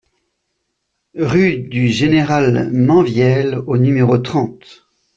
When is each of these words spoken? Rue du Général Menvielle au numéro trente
Rue 1.13 1.59
du 1.59 1.89
Général 1.89 2.71
Menvielle 2.71 3.59
au 3.67 3.77
numéro 3.77 4.17
trente 4.17 4.83